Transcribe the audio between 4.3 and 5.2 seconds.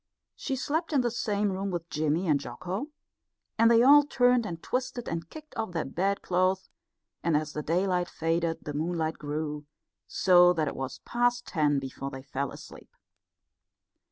and twisted